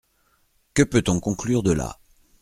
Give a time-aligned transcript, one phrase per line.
[0.73, 1.99] Que peut-on conclure de là?